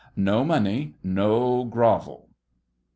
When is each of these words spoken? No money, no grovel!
No 0.15 0.43
money, 0.43 0.95
no 1.03 1.63
grovel! 1.63 2.27